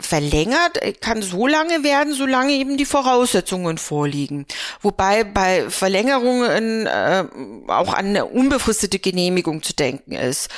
Verlängert 0.00 0.82
äh, 0.82 0.92
kann 0.92 1.22
so 1.22 1.46
lange 1.46 1.84
werden, 1.84 2.14
solange 2.14 2.52
eben 2.52 2.76
die 2.76 2.84
Voraussetzungen 2.84 3.78
vorliegen. 3.78 4.46
Wobei 4.80 5.24
bei 5.24 5.70
Verlängerungen 5.70 6.86
äh, 6.86 7.24
auch 7.68 7.94
an 7.94 8.06
eine 8.06 8.26
unbefristete 8.26 8.98
Genehmigung 8.98 9.62
zu 9.62 9.74
denken 9.74 10.12
ist. 10.12 10.50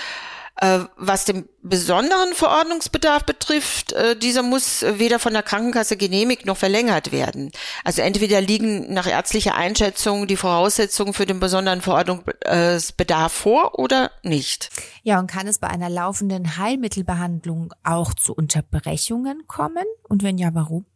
Äh, 0.59 0.81
was 0.97 1.27
den 1.27 1.47
besonderen 1.63 2.33
Verordnungsbedarf 2.33 3.25
betrifft, 3.25 3.93
äh, 3.93 4.17
dieser 4.17 4.43
muss 4.43 4.83
weder 4.89 5.19
von 5.19 5.35
der 5.35 5.43
Krankenkasse 5.43 5.99
genehmigt 5.99 6.47
noch 6.47 6.57
verlängert 6.57 7.13
werden. 7.13 7.51
Also 7.85 8.01
entweder 8.01 8.41
liegen 8.41 8.93
nach 8.95 9.07
ärztlicher 9.07 9.55
Einschätzung 9.55 10.27
die 10.27 10.37
Voraussetzungen 10.37 11.13
für 11.13 11.27
den 11.27 11.41
besonderen 11.41 11.83
Verordnungsbedarf 11.83 13.33
vor 13.33 13.79
oder 13.79 14.11
nicht. 14.23 14.71
Ja, 15.03 15.19
und 15.19 15.27
kann 15.27 15.47
es 15.47 15.59
bei 15.59 15.69
einer 15.69 15.91
laufenden 15.91 16.57
Heilmittelbehandlung 16.57 17.75
auch 17.85 18.15
zu 18.15 18.35
Unterbrechungen 18.35 19.47
kommen? 19.47 19.85
Und 20.05 20.23
wenn 20.23 20.39
ja, 20.39 20.55
warum? 20.55 20.87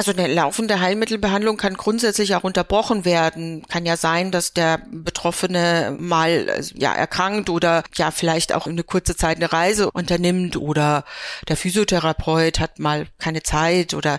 Also 0.00 0.12
eine 0.12 0.28
laufende 0.28 0.80
Heilmittelbehandlung 0.80 1.58
kann 1.58 1.74
grundsätzlich 1.74 2.34
auch 2.34 2.42
unterbrochen 2.42 3.04
werden. 3.04 3.66
Kann 3.68 3.84
ja 3.84 3.98
sein, 3.98 4.30
dass 4.30 4.54
der 4.54 4.80
Betroffene 4.90 5.94
mal 6.00 6.62
ja 6.72 6.94
erkrankt 6.94 7.50
oder 7.50 7.82
ja 7.96 8.10
vielleicht 8.10 8.54
auch 8.54 8.66
in 8.66 8.72
eine 8.72 8.82
kurze 8.82 9.14
Zeit 9.14 9.36
eine 9.36 9.52
Reise 9.52 9.90
unternimmt 9.90 10.56
oder 10.56 11.04
der 11.48 11.58
Physiotherapeut 11.58 12.60
hat 12.60 12.78
mal 12.78 13.08
keine 13.18 13.42
Zeit 13.42 13.92
oder 13.92 14.18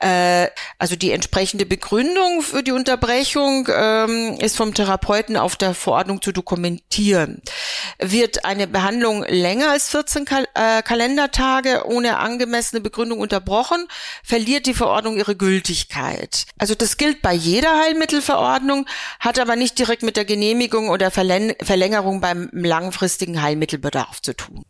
äh, 0.00 0.48
also 0.80 0.96
die 0.96 1.12
entsprechende 1.12 1.64
Begründung 1.64 2.42
für 2.42 2.64
die 2.64 2.72
Unterbrechung 2.72 3.68
ähm, 3.72 4.36
ist 4.40 4.56
vom 4.56 4.74
Therapeuten 4.74 5.36
auf 5.36 5.54
der 5.54 5.74
Verordnung 5.74 6.22
zu 6.22 6.32
dokumentieren. 6.32 7.40
Wird 8.00 8.44
eine 8.44 8.66
Behandlung 8.66 9.22
länger 9.28 9.70
als 9.70 9.90
14 9.90 10.24
Kal 10.24 10.48
äh, 10.54 10.82
Kalendertage 10.82 11.84
ohne 11.86 12.18
angemessene 12.18 12.80
Begründung 12.80 13.20
unterbrochen, 13.20 13.86
verliert 14.24 14.66
die 14.66 14.74
Verordnung 14.74 15.19
ihre 15.20 15.36
Gültigkeit. 15.36 16.46
Also 16.58 16.74
das 16.74 16.96
gilt 16.96 17.22
bei 17.22 17.32
jeder 17.34 17.78
Heilmittelverordnung, 17.80 18.86
hat 19.20 19.38
aber 19.38 19.54
nicht 19.54 19.78
direkt 19.78 20.02
mit 20.02 20.16
der 20.16 20.24
Genehmigung 20.24 20.88
oder 20.88 21.10
Verlängerung 21.10 22.20
beim 22.20 22.50
langfristigen 22.52 23.42
Heilmittelbedarf 23.42 24.20
zu 24.22 24.34
tun. 24.34 24.64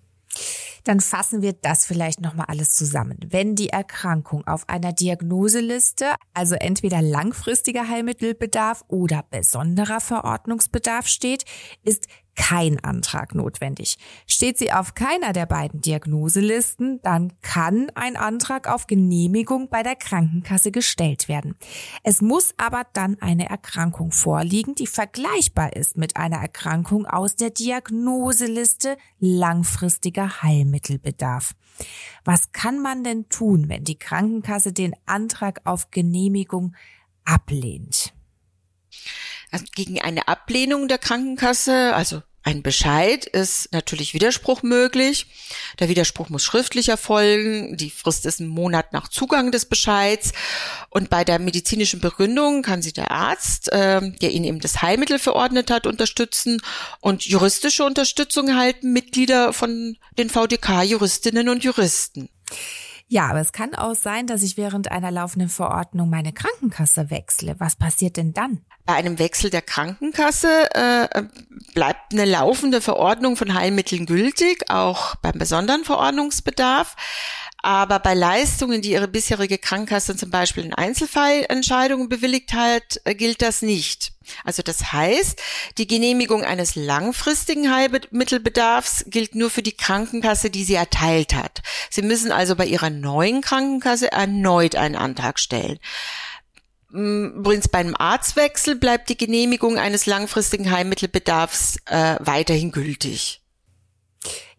Dann 0.84 1.00
fassen 1.00 1.42
wir 1.42 1.52
das 1.52 1.86
vielleicht 1.86 2.20
nochmal 2.20 2.46
alles 2.48 2.74
zusammen. 2.74 3.18
Wenn 3.26 3.54
die 3.54 3.68
Erkrankung 3.68 4.46
auf 4.46 4.68
einer 4.68 4.92
Diagnoseliste, 4.92 6.14
also 6.32 6.54
entweder 6.54 7.02
langfristiger 7.02 7.88
Heilmittelbedarf 7.88 8.84
oder 8.88 9.24
besonderer 9.30 10.00
Verordnungsbedarf 10.00 11.06
steht, 11.06 11.44
ist 11.84 12.06
kein 12.36 12.82
Antrag 12.82 13.34
notwendig. 13.34 13.96
Steht 14.26 14.58
sie 14.58 14.72
auf 14.72 14.94
keiner 14.94 15.32
der 15.32 15.46
beiden 15.46 15.80
Diagnoselisten, 15.80 17.00
dann 17.02 17.32
kann 17.42 17.90
ein 17.94 18.16
Antrag 18.16 18.68
auf 18.68 18.86
Genehmigung 18.86 19.68
bei 19.68 19.82
der 19.82 19.96
Krankenkasse 19.96 20.70
gestellt 20.70 21.28
werden. 21.28 21.56
Es 22.02 22.20
muss 22.22 22.54
aber 22.56 22.84
dann 22.92 23.20
eine 23.20 23.48
Erkrankung 23.48 24.12
vorliegen, 24.12 24.74
die 24.74 24.86
vergleichbar 24.86 25.76
ist 25.76 25.96
mit 25.96 26.16
einer 26.16 26.38
Erkrankung 26.38 27.06
aus 27.06 27.36
der 27.36 27.50
Diagnoseliste 27.50 28.96
langfristiger 29.18 30.42
Heilmittelbedarf. 30.42 31.54
Was 32.24 32.52
kann 32.52 32.80
man 32.80 33.04
denn 33.04 33.28
tun, 33.28 33.68
wenn 33.68 33.84
die 33.84 33.98
Krankenkasse 33.98 34.72
den 34.72 34.94
Antrag 35.06 35.60
auf 35.64 35.90
Genehmigung 35.90 36.74
ablehnt? 37.24 38.12
Also 39.50 39.64
gegen 39.74 40.00
eine 40.00 40.28
Ablehnung 40.28 40.88
der 40.88 40.98
Krankenkasse, 40.98 41.94
also 41.94 42.22
ein 42.42 42.62
Bescheid 42.62 43.26
ist 43.26 43.70
natürlich 43.72 44.14
Widerspruch 44.14 44.62
möglich. 44.62 45.26
Der 45.78 45.90
Widerspruch 45.90 46.30
muss 46.30 46.42
schriftlich 46.42 46.88
erfolgen. 46.88 47.76
Die 47.76 47.90
Frist 47.90 48.24
ist 48.24 48.40
ein 48.40 48.48
Monat 48.48 48.94
nach 48.94 49.08
Zugang 49.08 49.52
des 49.52 49.66
Bescheids. 49.66 50.32
Und 50.88 51.10
bei 51.10 51.22
der 51.22 51.38
medizinischen 51.38 52.00
Begründung 52.00 52.62
kann 52.62 52.80
sie 52.80 52.94
der 52.94 53.10
Arzt, 53.10 53.70
äh, 53.72 54.00
der 54.22 54.30
Ihnen 54.30 54.46
eben 54.46 54.60
das 54.60 54.80
Heilmittel 54.80 55.18
verordnet 55.18 55.70
hat, 55.70 55.86
unterstützen. 55.86 56.62
Und 57.00 57.26
juristische 57.26 57.84
Unterstützung 57.84 58.48
erhalten 58.48 58.90
Mitglieder 58.90 59.52
von 59.52 59.98
den 60.18 60.30
VDK-Juristinnen 60.30 61.50
und 61.50 61.62
Juristen. 61.62 62.30
Ja, 63.12 63.26
aber 63.26 63.40
es 63.40 63.50
kann 63.50 63.74
auch 63.74 63.96
sein, 63.96 64.28
dass 64.28 64.44
ich 64.44 64.56
während 64.56 64.92
einer 64.92 65.10
laufenden 65.10 65.48
Verordnung 65.48 66.10
meine 66.10 66.32
Krankenkasse 66.32 67.10
wechsle. 67.10 67.56
Was 67.58 67.74
passiert 67.74 68.16
denn 68.16 68.32
dann? 68.32 68.60
Bei 68.86 68.94
einem 68.94 69.18
Wechsel 69.18 69.50
der 69.50 69.62
Krankenkasse 69.62 70.72
äh, 70.72 71.22
bleibt 71.74 72.12
eine 72.12 72.24
laufende 72.24 72.80
Verordnung 72.80 73.34
von 73.34 73.52
Heilmitteln 73.54 74.06
gültig, 74.06 74.70
auch 74.70 75.16
beim 75.16 75.32
besonderen 75.32 75.82
Verordnungsbedarf. 75.82 76.94
Aber 77.62 77.98
bei 77.98 78.14
Leistungen, 78.14 78.80
die 78.80 78.92
ihre 78.92 79.08
bisherige 79.08 79.58
Krankenkasse 79.58 80.16
zum 80.16 80.30
Beispiel 80.30 80.64
in 80.64 80.74
Einzelfallentscheidungen 80.74 82.08
bewilligt 82.08 82.52
hat, 82.54 83.00
äh, 83.04 83.14
gilt 83.14 83.42
das 83.42 83.62
nicht. 83.62 84.12
Also 84.44 84.62
das 84.62 84.92
heißt, 84.92 85.40
die 85.78 85.86
Genehmigung 85.86 86.44
eines 86.44 86.76
langfristigen 86.76 87.74
Heilmittelbedarfs 87.74 89.04
gilt 89.08 89.34
nur 89.34 89.50
für 89.50 89.62
die 89.62 89.76
Krankenkasse, 89.76 90.50
die 90.50 90.64
sie 90.64 90.74
erteilt 90.74 91.34
hat. 91.34 91.62
Sie 91.90 92.02
müssen 92.02 92.32
also 92.32 92.56
bei 92.56 92.66
ihrer 92.66 92.90
neuen 92.90 93.40
Krankenkasse 93.40 94.10
erneut 94.12 94.76
einen 94.76 94.96
Antrag 94.96 95.38
stellen. 95.38 95.78
Mm, 96.90 97.38
übrigens 97.38 97.68
beim 97.68 97.94
Arztwechsel 97.96 98.76
bleibt 98.76 99.08
die 99.08 99.16
Genehmigung 99.16 99.78
eines 99.78 100.06
langfristigen 100.06 100.70
Heilmittelbedarfs 100.70 101.78
äh, 101.86 102.16
weiterhin 102.20 102.72
gültig. 102.72 103.39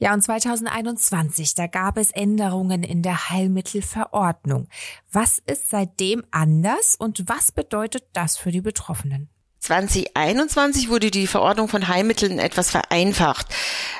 Ja, 0.01 0.15
und 0.15 0.23
2021, 0.23 1.53
da 1.53 1.67
gab 1.67 1.95
es 1.95 2.09
Änderungen 2.09 2.81
in 2.81 3.03
der 3.03 3.29
Heilmittelverordnung. 3.29 4.67
Was 5.11 5.37
ist 5.45 5.69
seitdem 5.69 6.23
anders 6.31 6.95
und 6.97 7.29
was 7.29 7.51
bedeutet 7.51 8.05
das 8.13 8.35
für 8.35 8.51
die 8.51 8.61
Betroffenen? 8.61 9.29
2021 9.59 10.89
wurde 10.89 11.11
die 11.11 11.27
Verordnung 11.27 11.67
von 11.67 11.87
Heilmitteln 11.87 12.39
etwas 12.39 12.71
vereinfacht. 12.71 13.45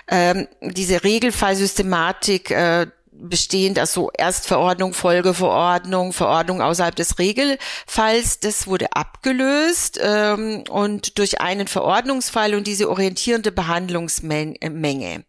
Ähm, 0.07 0.47
diese 0.61 1.03
Regelfallsystematik 1.03 2.49
äh, 2.49 2.87
bestehend 3.21 3.77
also 3.77 4.09
Erstverordnung, 4.17 4.93
Folgeverordnung, 4.93 6.13
Verordnung 6.13 6.61
außerhalb 6.61 6.95
des 6.95 7.19
Regelfalls, 7.19 8.39
das 8.39 8.67
wurde 8.67 8.93
abgelöst 8.93 9.99
ähm, 10.01 10.63
und 10.69 11.17
durch 11.19 11.39
einen 11.41 11.67
Verordnungsfall 11.67 12.55
und 12.55 12.67
diese 12.67 12.89
orientierende 12.89 13.51
Behandlungsmenge. 13.51 15.25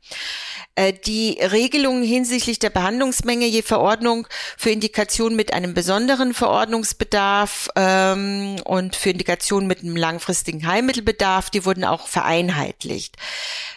Äh, 0.74 0.94
die 0.94 1.38
Regelungen 1.40 2.02
hinsichtlich 2.02 2.58
der 2.58 2.70
Behandlungsmenge 2.70 3.46
je 3.46 3.60
Verordnung 3.60 4.26
für 4.56 4.70
Indikationen 4.70 5.36
mit 5.36 5.52
einem 5.52 5.74
besonderen 5.74 6.32
Verordnungsbedarf 6.32 7.68
ähm, 7.76 8.56
und 8.64 8.96
für 8.96 9.10
Indikationen 9.10 9.68
mit 9.68 9.80
einem 9.80 9.96
langfristigen 9.96 10.66
Heilmittelbedarf, 10.66 11.50
die 11.50 11.66
wurden 11.66 11.84
auch 11.84 12.06
vereinheitlicht. 12.06 13.16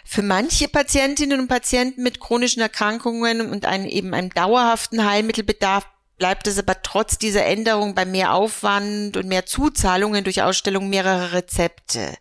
Für 0.06 0.22
manche 0.22 0.68
Patientinnen 0.68 1.40
und 1.40 1.48
Patienten 1.48 2.02
mit 2.02 2.18
chronischen 2.18 2.62
Erkrankungen 2.62 3.42
und 3.50 3.66
einem, 3.66 3.86
eben 3.86 4.14
einem 4.14 4.30
dauerhaften 4.30 5.04
Heilmittelbedarf 5.04 5.86
bleibt 6.16 6.46
es 6.46 6.58
aber 6.58 6.80
trotz 6.82 7.18
dieser 7.18 7.44
Änderung 7.44 7.94
bei 7.94 8.06
mehr 8.06 8.32
Aufwand 8.32 9.18
und 9.18 9.26
mehr 9.26 9.44
Zuzahlungen 9.44 10.24
durch 10.24 10.40
Ausstellung 10.40 10.88
mehrerer 10.88 11.32
Rezepte. 11.32 12.16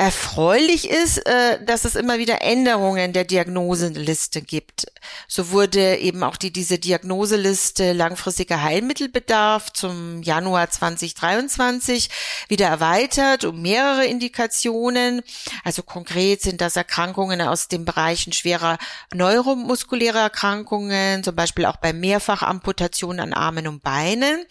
Erfreulich 0.00 0.88
ist, 0.88 1.26
äh, 1.26 1.58
dass 1.64 1.84
es 1.84 1.96
immer 1.96 2.18
wieder 2.18 2.40
Änderungen 2.40 3.12
der 3.12 3.24
Diagnoseliste 3.24 4.42
gibt. 4.42 4.86
So 5.26 5.50
wurde 5.50 5.96
eben 5.96 6.22
auch 6.22 6.36
die, 6.36 6.52
diese 6.52 6.78
Diagnoseliste 6.78 7.94
langfristiger 7.94 8.62
Heilmittelbedarf 8.62 9.72
zum 9.72 10.22
Januar 10.22 10.70
2023 10.70 12.10
wieder 12.46 12.68
erweitert 12.68 13.42
um 13.44 13.60
mehrere 13.60 14.04
Indikationen. 14.04 15.20
Also 15.64 15.82
konkret 15.82 16.42
sind 16.42 16.60
das 16.60 16.76
Erkrankungen 16.76 17.40
aus 17.40 17.66
den 17.66 17.84
Bereichen 17.84 18.32
schwerer 18.32 18.78
neuromuskulärer 19.12 20.20
Erkrankungen, 20.20 21.24
zum 21.24 21.34
Beispiel 21.34 21.64
auch 21.64 21.78
bei 21.78 21.92
Mehrfachamputationen 21.92 23.18
an 23.18 23.32
Armen 23.32 23.66
und 23.66 23.82
Beinen. 23.82 24.46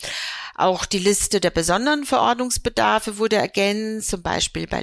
Auch 0.60 0.86
die 0.86 0.98
Liste 0.98 1.40
der 1.40 1.52
besonderen 1.52 2.04
Verordnungsbedarfe 2.04 3.20
wurde 3.20 3.36
ergänzt, 3.36 4.10
zum 4.10 4.24
Beispiel 4.24 4.66
bei 4.66 4.82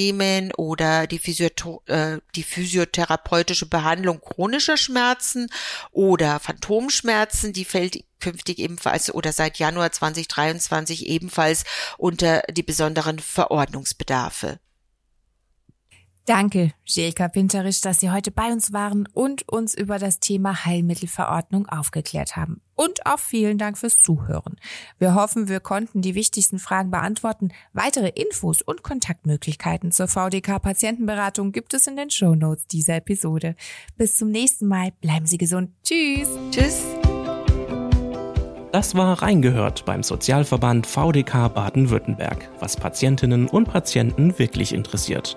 Lymphodemen 0.00 0.52
oder 0.54 1.06
die, 1.06 1.18
Physioto 1.18 1.82
äh, 1.86 2.18
die 2.34 2.42
physiotherapeutische 2.42 3.66
Behandlung 3.66 4.20
chronischer 4.20 4.76
Schmerzen 4.76 5.48
oder 5.92 6.40
Phantomschmerzen, 6.40 7.52
die 7.52 7.64
fällt 7.64 8.04
künftig 8.20 8.58
ebenfalls 8.58 9.12
oder 9.12 9.32
seit 9.32 9.58
Januar 9.58 9.92
2023 9.92 11.06
ebenfalls 11.06 11.64
unter 11.98 12.42
die 12.50 12.62
besonderen 12.62 13.18
Verordnungsbedarfe. 13.18 14.58
Danke, 16.30 16.70
Jelka 16.86 17.26
Pinterisch, 17.26 17.80
dass 17.80 17.98
Sie 17.98 18.12
heute 18.12 18.30
bei 18.30 18.52
uns 18.52 18.72
waren 18.72 19.08
und 19.14 19.48
uns 19.48 19.74
über 19.74 19.98
das 19.98 20.20
Thema 20.20 20.64
Heilmittelverordnung 20.64 21.66
aufgeklärt 21.66 22.36
haben. 22.36 22.60
Und 22.76 23.04
auch 23.04 23.18
vielen 23.18 23.58
Dank 23.58 23.76
fürs 23.76 23.98
Zuhören. 23.98 24.54
Wir 25.00 25.16
hoffen, 25.16 25.48
wir 25.48 25.58
konnten 25.58 26.02
die 26.02 26.14
wichtigsten 26.14 26.60
Fragen 26.60 26.92
beantworten. 26.92 27.48
Weitere 27.72 28.10
Infos 28.10 28.62
und 28.62 28.84
Kontaktmöglichkeiten 28.84 29.90
zur 29.90 30.06
VDK-Patientenberatung 30.06 31.50
gibt 31.50 31.74
es 31.74 31.88
in 31.88 31.96
den 31.96 32.10
Show 32.10 32.36
Notes 32.36 32.68
dieser 32.68 32.94
Episode. 32.94 33.56
Bis 33.96 34.16
zum 34.16 34.30
nächsten 34.30 34.68
Mal. 34.68 34.92
Bleiben 35.00 35.26
Sie 35.26 35.36
gesund. 35.36 35.72
Tschüss. 35.82 36.28
Tschüss. 36.52 36.84
Das 38.70 38.94
war 38.94 39.20
Reingehört 39.20 39.84
beim 39.84 40.04
Sozialverband 40.04 40.86
VDK 40.86 41.48
Baden-Württemberg, 41.52 42.48
was 42.60 42.76
Patientinnen 42.76 43.48
und 43.48 43.64
Patienten 43.64 44.38
wirklich 44.38 44.72
interessiert. 44.72 45.36